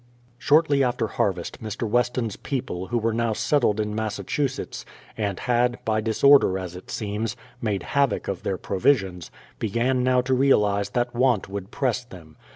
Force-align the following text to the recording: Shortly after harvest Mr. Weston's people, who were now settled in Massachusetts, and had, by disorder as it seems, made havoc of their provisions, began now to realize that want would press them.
Shortly 0.39 0.83
after 0.83 1.05
harvest 1.05 1.61
Mr. 1.61 1.87
Weston's 1.87 2.35
people, 2.35 2.87
who 2.87 2.97
were 2.97 3.13
now 3.13 3.33
settled 3.33 3.79
in 3.79 3.93
Massachusetts, 3.93 4.83
and 5.15 5.39
had, 5.41 5.77
by 5.85 6.01
disorder 6.01 6.57
as 6.57 6.75
it 6.75 6.89
seems, 6.89 7.35
made 7.61 7.83
havoc 7.83 8.27
of 8.27 8.41
their 8.41 8.57
provisions, 8.57 9.29
began 9.59 10.03
now 10.03 10.21
to 10.21 10.33
realize 10.33 10.89
that 10.97 11.13
want 11.13 11.49
would 11.49 11.69
press 11.69 12.03
them. 12.03 12.35